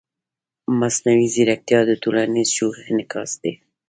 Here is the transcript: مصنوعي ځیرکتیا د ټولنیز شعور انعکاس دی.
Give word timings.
مصنوعي 0.79 1.27
ځیرکتیا 1.33 1.79
د 1.85 1.91
ټولنیز 2.03 2.47
شعور 2.55 2.75
انعکاس 2.91 3.31
دی. 3.41 3.53